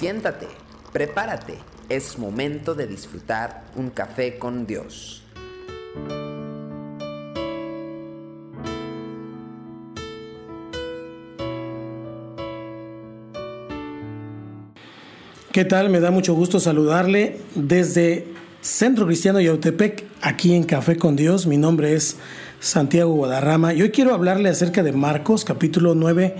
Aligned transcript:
Siéntate, 0.00 0.46
prepárate, 0.94 1.58
es 1.90 2.18
momento 2.18 2.74
de 2.74 2.86
disfrutar 2.86 3.64
un 3.76 3.90
café 3.90 4.38
con 4.38 4.66
Dios. 4.66 5.22
¿Qué 15.52 15.66
tal? 15.66 15.90
Me 15.90 16.00
da 16.00 16.10
mucho 16.10 16.32
gusto 16.32 16.60
saludarle 16.60 17.36
desde 17.54 18.26
Centro 18.62 19.04
Cristiano 19.04 19.38
Yautepec, 19.38 20.06
aquí 20.22 20.54
en 20.54 20.64
Café 20.64 20.96
con 20.96 21.14
Dios. 21.14 21.46
Mi 21.46 21.58
nombre 21.58 21.92
es 21.92 22.16
Santiago 22.58 23.12
Guadarrama 23.12 23.74
y 23.74 23.82
hoy 23.82 23.90
quiero 23.90 24.14
hablarle 24.14 24.48
acerca 24.48 24.82
de 24.82 24.92
Marcos, 24.92 25.44
capítulo 25.44 25.94
9, 25.94 26.36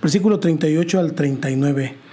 versículo 0.00 0.38
38 0.38 1.00
al 1.00 1.14
39. 1.14 2.09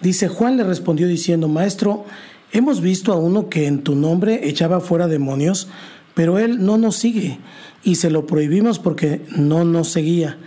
Dice, 0.00 0.28
Juan 0.28 0.56
le 0.56 0.64
respondió 0.64 1.08
diciendo, 1.08 1.48
Maestro, 1.48 2.04
hemos 2.52 2.80
visto 2.80 3.12
a 3.12 3.16
uno 3.16 3.48
que 3.48 3.66
en 3.66 3.82
tu 3.82 3.94
nombre 3.94 4.48
echaba 4.48 4.80
fuera 4.80 5.08
demonios, 5.08 5.68
pero 6.14 6.38
él 6.38 6.64
no 6.64 6.78
nos 6.78 6.96
sigue 6.96 7.38
y 7.82 7.96
se 7.96 8.10
lo 8.10 8.26
prohibimos 8.26 8.78
porque 8.78 9.22
no 9.36 9.64
nos 9.64 9.88
seguía. 9.88 10.38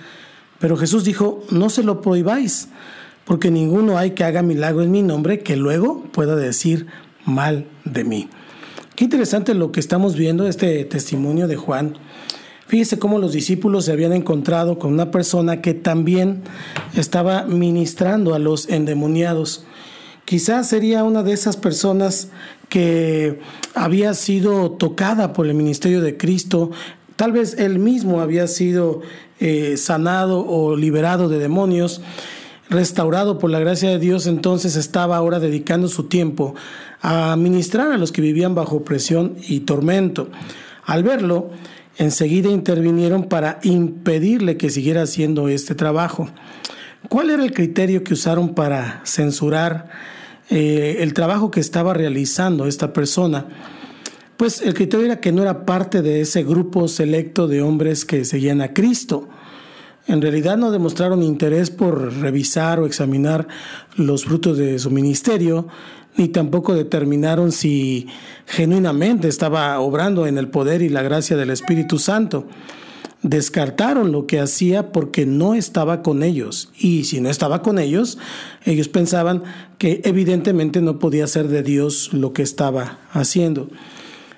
Pero 0.59 0.77
Jesús 0.77 1.03
dijo, 1.03 1.44
no 1.52 1.70
se 1.70 1.84
lo 1.84 2.02
prohibáis 2.02 2.70
porque 3.30 3.52
ninguno 3.52 3.99
hay 3.99 4.12
que 4.12 4.23
haga 4.23 4.41
milagro 4.41 4.81
en 4.81 4.89
mi 4.89 5.03
nombre 5.03 5.41
que 5.41 5.55
luego 5.55 6.02
pueda 6.11 6.36
decir 6.36 6.88
mal 7.25 7.67
de 7.86 8.03
mí. 8.03 8.27
Qué 8.95 9.03
interesante 9.03 9.53
lo 9.53 9.72
que 9.72 9.80
estamos 9.80 10.16
viendo, 10.16 10.47
este 10.47 10.84
testimonio 10.86 11.47
de 11.47 11.55
Juan. 11.55 11.94
Fíjese 12.70 13.00
cómo 13.00 13.18
los 13.18 13.34
discípulos 13.34 13.86
se 13.86 13.91
habían 13.91 14.14
encontrado 14.14 14.78
con 14.78 14.94
una 14.94 15.09
persona 15.09 15.59
que 15.59 15.73
también 15.73 16.44
estaba 16.95 17.42
ministrando 17.45 18.36
a 18.36 18.40
los 18.40 18.70
endemoniados. 18.70 19.64
Quizás 20.23 20.70
sería 20.70 21.03
una 21.03 21.23
de 21.23 21.34
esas 21.34 21.58
personas 21.58 22.30
que 22.70 23.40
había 23.73 24.14
sido 24.14 24.70
tocada 24.70 25.34
por 25.34 25.47
el 25.47 25.56
ministerio 25.56 26.00
de 26.02 26.16
Cristo, 26.16 26.70
tal 27.16 27.31
vez 27.31 27.56
él 27.58 27.80
mismo 27.80 28.22
había 28.22 28.45
sido 28.45 29.02
eh, 29.40 29.75
sanado 29.75 30.45
o 30.45 30.75
liberado 30.75 31.28
de 31.28 31.40
demonios 31.40 32.02
restaurado 32.70 33.40
por 33.40 33.50
la 33.50 33.58
gracia 33.58 33.90
de 33.90 33.97
Dios, 33.97 34.28
entonces 34.28 34.75
estaba 34.75 35.17
ahora 35.17 35.40
dedicando 35.40 35.88
su 35.88 36.03
tiempo 36.03 36.53
a 37.02 37.36
ministrar 37.36 37.92
a 37.92 37.97
los 37.97 38.12
que 38.12 38.22
vivían 38.22 38.53
bajo 38.53 38.84
presión 38.84 39.38
y 39.47 39.62
tormento. 39.62 40.30
Al 40.86 41.02
verlo, 41.02 41.50
enseguida 42.00 42.50
intervinieron 42.50 43.25
para 43.25 43.59
impedirle 43.61 44.58
que 44.58 44.72
siguiera 44.72 45.03
haciendo 45.03 45.50
este 45.50 45.75
trabajo. 45.75 46.28
¿Cuál 47.08 47.30
era 47.30 47.44
el 47.44 47.53
criterio 47.53 48.03
que 48.03 48.14
usaron 48.14 48.56
para 48.56 49.02
censurar 49.06 49.89
eh, 50.50 50.97
el 51.02 51.14
trabajo 51.14 51.52
que 51.52 51.59
estaba 51.59 51.94
realizando 51.94 52.66
esta 52.66 52.94
persona? 52.94 53.45
Pues 54.38 54.61
el 54.61 54.73
criterio 54.73 55.06
era 55.06 55.19
que 55.19 55.33
no 55.33 55.41
era 55.41 55.66
parte 55.66 56.02
de 56.02 56.22
ese 56.22 56.44
grupo 56.44 56.88
selecto 56.88 57.47
de 57.47 57.61
hombres 57.61 58.06
que 58.06 58.25
seguían 58.25 58.61
a 58.61 58.73
Cristo 58.73 59.30
en 60.09 60.23
realidad 60.23 60.58
no 60.58 60.72
demostraron 60.72 61.22
interés 61.22 61.69
por 61.69 62.11
revisar 62.16 62.80
o 62.80 62.88
examinar 62.88 63.47
los 63.95 64.25
frutos 64.25 64.58
de 64.58 64.80
su 64.80 64.89
ministerio, 64.89 65.67
ni 66.18 66.28
tampoco 66.28 66.74
determinaron 66.74 67.52
si 67.52 68.08
genuinamente 68.46 69.28
estaba 69.28 69.80
obrando 69.80 70.28
en 70.28 70.38
el 70.38 70.50
poder 70.50 70.82
y 70.82 70.90
la 70.90 71.02
gracia 71.02 71.38
del 71.38 71.50
Espíritu 71.50 71.98
Santo. 72.00 72.48
Descartaron 73.22 74.12
lo 74.12 74.28
que 74.28 74.40
hacía 74.40 74.92
porque 74.92 75.26
no 75.26 75.54
estaba 75.54 76.02
con 76.02 76.24
ellos. 76.24 76.72
Y 76.78 77.04
si 77.04 77.20
no 77.20 77.30
estaba 77.30 77.62
con 77.62 77.78
ellos, 77.78 78.18
ellos 78.66 78.88
pensaban 78.88 79.44
que 79.78 80.02
evidentemente 80.06 80.82
no 80.82 81.00
podía 81.00 81.28
ser 81.28 81.48
de 81.48 81.64
Dios 81.64 82.14
lo 82.14 82.34
que 82.34 82.44
estaba 82.44 83.00
haciendo. 83.12 83.69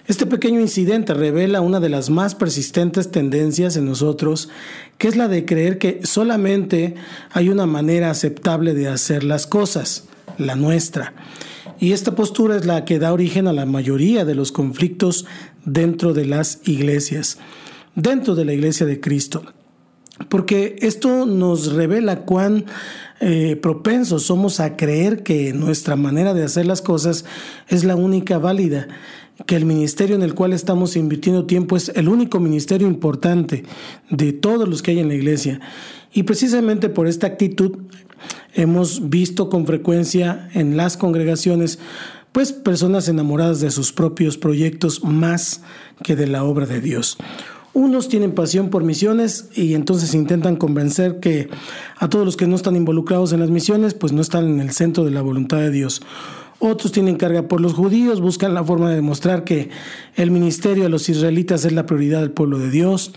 Este 0.07 0.25
pequeño 0.25 0.59
incidente 0.59 1.13
revela 1.13 1.61
una 1.61 1.79
de 1.79 1.89
las 1.89 2.09
más 2.09 2.33
persistentes 2.33 3.11
tendencias 3.11 3.77
en 3.77 3.85
nosotros, 3.85 4.49
que 4.97 5.07
es 5.07 5.15
la 5.15 5.27
de 5.27 5.45
creer 5.45 5.77
que 5.77 6.01
solamente 6.03 6.95
hay 7.31 7.49
una 7.49 7.65
manera 7.67 8.09
aceptable 8.09 8.73
de 8.73 8.87
hacer 8.87 9.23
las 9.23 9.45
cosas, 9.45 10.05
la 10.37 10.55
nuestra. 10.55 11.13
Y 11.79 11.93
esta 11.93 12.15
postura 12.15 12.55
es 12.55 12.65
la 12.65 12.85
que 12.85 12.99
da 12.99 13.13
origen 13.13 13.47
a 13.47 13.53
la 13.53 13.65
mayoría 13.65 14.25
de 14.25 14.35
los 14.35 14.51
conflictos 14.51 15.25
dentro 15.65 16.13
de 16.13 16.25
las 16.25 16.59
iglesias, 16.65 17.37
dentro 17.95 18.35
de 18.35 18.45
la 18.45 18.53
iglesia 18.53 18.85
de 18.85 18.99
Cristo. 18.99 19.43
Porque 20.29 20.75
esto 20.81 21.25
nos 21.25 21.73
revela 21.73 22.21
cuán 22.21 22.65
eh, 23.19 23.55
propensos 23.55 24.23
somos 24.23 24.59
a 24.59 24.75
creer 24.75 25.23
que 25.23 25.53
nuestra 25.53 25.95
manera 25.95 26.33
de 26.33 26.43
hacer 26.43 26.65
las 26.65 26.81
cosas 26.81 27.25
es 27.67 27.83
la 27.83 27.95
única 27.95 28.37
válida 28.37 28.87
que 29.45 29.55
el 29.55 29.65
ministerio 29.65 30.15
en 30.15 30.21
el 30.21 30.35
cual 30.35 30.53
estamos 30.53 30.95
invirtiendo 30.95 31.45
tiempo 31.45 31.75
es 31.75 31.89
el 31.95 32.09
único 32.09 32.39
ministerio 32.39 32.87
importante 32.87 33.63
de 34.09 34.33
todos 34.33 34.67
los 34.67 34.81
que 34.81 34.91
hay 34.91 34.99
en 34.99 35.07
la 35.07 35.15
iglesia. 35.15 35.59
Y 36.13 36.23
precisamente 36.23 36.89
por 36.89 37.07
esta 37.07 37.27
actitud 37.27 37.77
hemos 38.53 39.09
visto 39.09 39.49
con 39.49 39.65
frecuencia 39.65 40.49
en 40.53 40.77
las 40.77 40.97
congregaciones 40.97 41.79
pues 42.31 42.53
personas 42.53 43.07
enamoradas 43.07 43.59
de 43.59 43.71
sus 43.71 43.91
propios 43.91 44.37
proyectos 44.37 45.03
más 45.03 45.61
que 46.03 46.15
de 46.15 46.27
la 46.27 46.43
obra 46.43 46.65
de 46.65 46.79
Dios. 46.81 47.17
Unos 47.73 48.09
tienen 48.09 48.33
pasión 48.33 48.69
por 48.69 48.83
misiones 48.83 49.49
y 49.53 49.75
entonces 49.75 50.13
intentan 50.13 50.57
convencer 50.57 51.21
que 51.21 51.49
a 51.97 52.09
todos 52.09 52.25
los 52.25 52.35
que 52.35 52.47
no 52.47 52.55
están 52.55 52.75
involucrados 52.75 53.31
en 53.31 53.39
las 53.39 53.49
misiones 53.49 53.93
pues 53.93 54.11
no 54.11 54.21
están 54.21 54.45
en 54.45 54.59
el 54.59 54.71
centro 54.71 55.05
de 55.05 55.11
la 55.11 55.21
voluntad 55.21 55.57
de 55.57 55.71
Dios. 55.71 56.01
Otros 56.59 56.91
tienen 56.91 57.15
carga 57.15 57.47
por 57.47 57.59
los 57.59 57.73
judíos, 57.73 58.21
buscan 58.21 58.53
la 58.53 58.63
forma 58.63 58.89
de 58.89 58.95
demostrar 58.95 59.43
que 59.43 59.69
el 60.15 60.31
ministerio 60.31 60.83
de 60.83 60.89
los 60.89 61.09
israelitas 61.09 61.65
es 61.65 61.71
la 61.71 61.85
prioridad 61.85 62.19
del 62.19 62.31
pueblo 62.31 62.59
de 62.59 62.69
Dios. 62.69 63.13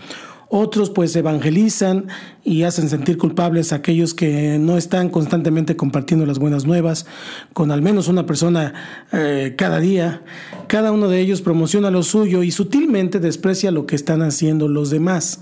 Otros 0.47 0.91
pues 0.91 1.15
evangelizan 1.15 2.07
y 2.43 2.63
hacen 2.63 2.87
sentir 2.87 3.17
culpables 3.17 3.73
a 3.73 3.77
aquellos 3.77 4.13
que 4.13 4.57
no 4.59 4.77
están 4.77 5.09
constantemente 5.09 5.75
compartiendo 5.75 6.25
las 6.25 6.37
buenas 6.37 6.65
nuevas 6.65 7.07
con 7.53 7.71
al 7.71 7.81
menos 7.81 8.07
una 8.07 8.25
persona 8.25 8.73
eh, 9.11 9.55
cada 9.57 9.79
día. 9.79 10.21
Cada 10.67 10.91
uno 10.91 11.07
de 11.07 11.19
ellos 11.19 11.41
promociona 11.41 11.89
lo 11.89 12.03
suyo 12.03 12.43
y 12.43 12.51
sutilmente 12.51 13.19
desprecia 13.19 13.71
lo 13.71 13.87
que 13.87 13.95
están 13.95 14.21
haciendo 14.21 14.67
los 14.67 14.91
demás. 14.91 15.41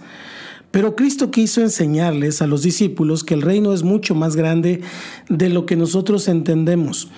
Pero 0.71 0.95
Cristo 0.95 1.29
quiso 1.29 1.61
enseñarles 1.61 2.41
a 2.41 2.47
los 2.47 2.63
discípulos 2.63 3.23
que 3.23 3.35
el 3.35 3.43
reino 3.43 3.73
es 3.73 3.83
mucho 3.83 4.15
más 4.15 4.35
grande 4.35 4.81
de 5.29 5.49
lo 5.49 5.67
que 5.67 5.75
nosotros 5.75 6.27
entendemos. 6.27 7.09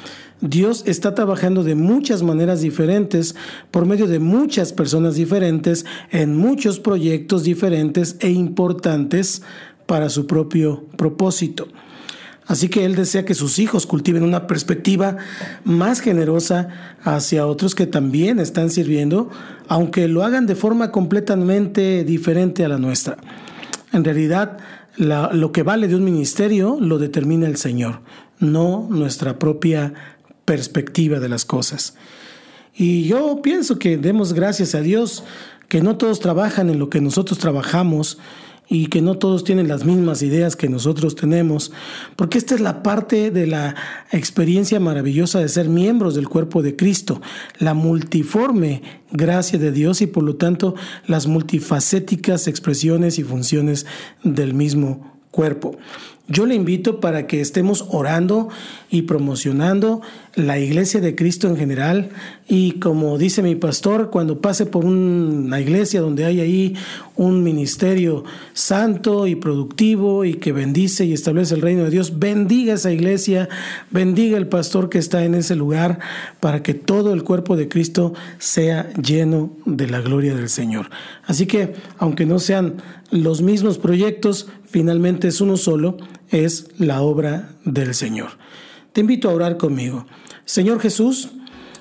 Dios 0.41 0.83
está 0.85 1.15
trabajando 1.15 1.63
de 1.63 1.75
muchas 1.75 2.21
maneras 2.21 2.61
diferentes, 2.61 3.35
por 3.71 3.85
medio 3.85 4.07
de 4.07 4.19
muchas 4.19 4.73
personas 4.73 5.15
diferentes, 5.15 5.85
en 6.11 6.37
muchos 6.37 6.79
proyectos 6.79 7.43
diferentes 7.43 8.17
e 8.19 8.29
importantes 8.29 9.41
para 9.85 10.09
su 10.09 10.27
propio 10.27 10.85
propósito. 10.97 11.67
Así 12.47 12.69
que 12.69 12.85
Él 12.85 12.95
desea 12.95 13.25
que 13.25 13.33
sus 13.33 13.57
hijos 13.57 13.87
cultiven 13.87 14.23
una 14.23 14.45
perspectiva 14.45 15.17
más 15.63 15.99
generosa 15.99 16.95
hacia 17.03 17.47
otros 17.47 17.73
que 17.73 17.87
también 17.87 18.39
están 18.39 18.69
sirviendo, 18.69 19.31
aunque 19.67 20.07
lo 20.07 20.23
hagan 20.23 20.45
de 20.45 20.55
forma 20.55 20.91
completamente 20.91 22.03
diferente 22.03 22.63
a 22.63 22.67
la 22.67 22.77
nuestra. 22.77 23.17
En 23.93 24.03
realidad, 24.03 24.59
lo 24.97 25.51
que 25.51 25.63
vale 25.63 25.87
de 25.87 25.95
un 25.95 26.03
ministerio 26.03 26.77
lo 26.79 26.99
determina 26.99 27.47
el 27.47 27.57
Señor, 27.57 28.01
no 28.39 28.87
nuestra 28.91 29.39
propia 29.39 29.93
perspectiva 30.45 31.19
de 31.19 31.29
las 31.29 31.45
cosas. 31.45 31.95
Y 32.75 33.03
yo 33.03 33.41
pienso 33.41 33.79
que 33.79 33.97
demos 33.97 34.33
gracias 34.33 34.75
a 34.75 34.81
Dios 34.81 35.23
que 35.69 35.81
no 35.81 35.97
todos 35.97 36.19
trabajan 36.19 36.69
en 36.69 36.79
lo 36.79 36.89
que 36.89 37.01
nosotros 37.01 37.39
trabajamos 37.39 38.17
y 38.67 38.87
que 38.87 39.01
no 39.01 39.17
todos 39.17 39.43
tienen 39.43 39.67
las 39.67 39.85
mismas 39.85 40.21
ideas 40.21 40.55
que 40.55 40.69
nosotros 40.69 41.15
tenemos, 41.15 41.71
porque 42.15 42.37
esta 42.37 42.55
es 42.55 42.61
la 42.61 42.81
parte 42.81 43.29
de 43.29 43.47
la 43.47 43.75
experiencia 44.11 44.79
maravillosa 44.79 45.39
de 45.39 45.49
ser 45.49 45.69
miembros 45.69 46.15
del 46.15 46.27
cuerpo 46.27 46.63
de 46.63 46.75
Cristo, 46.75 47.21
la 47.59 47.73
multiforme 47.73 48.81
gracia 49.11 49.59
de 49.59 49.71
Dios 49.71 50.01
y 50.01 50.07
por 50.07 50.23
lo 50.23 50.35
tanto 50.35 50.75
las 51.05 51.27
multifacéticas 51.27 52.47
expresiones 52.47 53.19
y 53.19 53.23
funciones 53.23 53.85
del 54.23 54.53
mismo 54.53 55.15
cuerpo. 55.29 55.77
Yo 56.27 56.47
le 56.47 56.55
invito 56.55 56.99
para 56.99 57.27
que 57.27 57.39
estemos 57.39 57.85
orando 57.89 58.49
y 58.89 59.03
promocionando 59.03 60.01
la 60.35 60.59
iglesia 60.59 60.99
de 60.99 61.15
Cristo 61.15 61.47
en 61.47 61.55
general 61.55 62.09
y 62.47 62.73
como 62.73 63.17
dice 63.17 63.41
mi 63.41 63.55
pastor, 63.55 64.09
cuando 64.09 64.41
pase 64.41 64.65
por 64.65 64.85
una 64.85 65.59
iglesia 65.61 66.01
donde 66.01 66.25
hay 66.25 66.41
ahí 66.41 66.75
un 67.15 67.41
ministerio 67.41 68.25
santo 68.53 69.27
y 69.27 69.35
productivo 69.35 70.25
y 70.25 70.35
que 70.35 70.51
bendice 70.51 71.05
y 71.05 71.13
establece 71.13 71.55
el 71.55 71.61
reino 71.61 71.85
de 71.85 71.89
Dios, 71.89 72.19
bendiga 72.19 72.73
esa 72.73 72.91
iglesia, 72.91 73.47
bendiga 73.91 74.37
el 74.37 74.47
pastor 74.47 74.89
que 74.89 74.97
está 74.97 75.23
en 75.23 75.35
ese 75.35 75.55
lugar 75.55 75.99
para 76.41 76.61
que 76.61 76.73
todo 76.73 77.13
el 77.13 77.23
cuerpo 77.23 77.55
de 77.55 77.69
Cristo 77.69 78.13
sea 78.37 78.91
lleno 78.93 79.55
de 79.65 79.87
la 79.87 80.01
gloria 80.01 80.35
del 80.35 80.49
Señor. 80.49 80.89
Así 81.25 81.45
que 81.45 81.73
aunque 81.97 82.25
no 82.25 82.39
sean 82.39 82.75
los 83.09 83.41
mismos 83.41 83.77
proyectos, 83.77 84.47
finalmente 84.65 85.29
es 85.29 85.39
uno 85.39 85.55
solo, 85.55 85.97
es 86.29 86.67
la 86.77 87.01
obra 87.01 87.49
del 87.63 87.93
Señor. 87.93 88.31
Te 88.91 89.01
invito 89.01 89.29
a 89.29 89.33
orar 89.33 89.57
conmigo. 89.57 90.05
Señor 90.45 90.79
Jesús, 90.79 91.29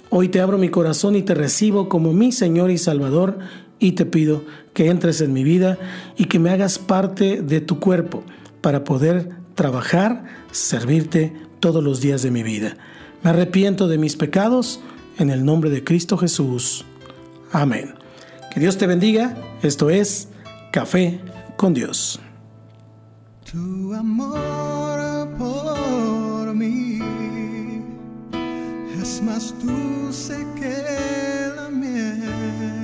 hoy 0.08 0.30
te 0.30 0.40
abro 0.40 0.56
mi 0.56 0.70
corazón 0.70 1.16
y 1.16 1.22
te 1.22 1.34
recibo 1.34 1.90
como 1.90 2.14
mi 2.14 2.32
Señor 2.32 2.70
y 2.70 2.78
Salvador 2.78 3.38
y 3.78 3.92
te 3.92 4.06
pido 4.06 4.42
que 4.72 4.88
entres 4.88 5.20
en 5.20 5.34
mi 5.34 5.44
vida 5.44 5.78
y 6.16 6.24
que 6.24 6.38
me 6.38 6.48
hagas 6.48 6.78
parte 6.78 7.42
de 7.42 7.60
tu 7.60 7.78
cuerpo 7.78 8.24
para 8.62 8.82
poder 8.82 9.28
trabajar, 9.54 10.24
servirte 10.50 11.34
todos 11.60 11.84
los 11.84 12.00
días 12.00 12.22
de 12.22 12.30
mi 12.30 12.42
vida. 12.42 12.78
Me 13.22 13.30
arrepiento 13.30 13.86
de 13.86 13.98
mis 13.98 14.16
pecados 14.16 14.80
en 15.18 15.28
el 15.28 15.44
nombre 15.44 15.68
de 15.68 15.84
Cristo 15.84 16.16
Jesús. 16.16 16.86
Amén. 17.52 17.94
Que 18.50 18.60
Dios 18.60 18.78
te 18.78 18.86
bendiga. 18.86 19.36
Esto 19.62 19.90
es 19.90 20.28
Café 20.72 21.20
con 21.58 21.74
Dios. 21.74 22.18
Tu 23.44 23.92
amor 23.92 25.28
por 25.36 26.54
mí 26.54 27.03
es 29.00 29.20
más 29.22 29.54
dulce 29.62 30.46
que 30.56 31.52
la 31.56 31.68
miel 31.70 32.83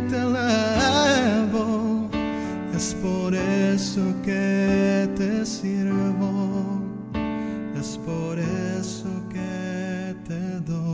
te 0.00 0.16
elevo, 0.16 2.08
es 2.74 2.94
por 2.94 3.34
eso 3.34 4.02
que 4.24 5.08
te 5.16 5.44
sirvo, 5.44 6.80
es 7.78 7.98
por 7.98 8.38
eso 8.38 9.10
que 9.30 10.14
te 10.26 10.60
doy. 10.60 10.91